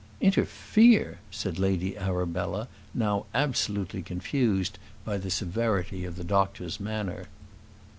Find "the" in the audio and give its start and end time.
5.19-5.29, 6.15-6.23